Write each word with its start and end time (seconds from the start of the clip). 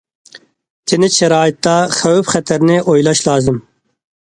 تىنچ 0.93 1.17
شارائىتتا 1.17 1.75
خەۋپ- 1.99 2.33
خەتەرنى 2.33 2.81
ئويلاش 2.83 3.25
لازىم. 3.31 3.63